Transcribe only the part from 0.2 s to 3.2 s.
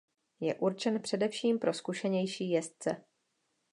Je určen především pro zkušenější jezdce.